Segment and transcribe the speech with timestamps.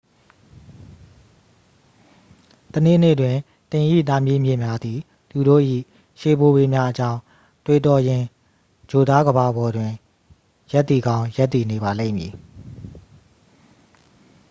[2.73, 3.35] တစ်နေ့နေ့တွင်
[3.71, 5.63] သင်၏သားမြေးမြစ်များသည် သူတို့၏
[6.19, 7.19] ရှေးဘိုးဘေးများအကြောင်း
[7.65, 8.25] တွေးတောရင်း
[8.89, 9.91] ဂြိုလ်သားကမ္ဘာပေါ်တွင်
[10.73, 12.33] ရပ်တည်ကောင်း ရပ်တည်နေပါလိမ့်မည်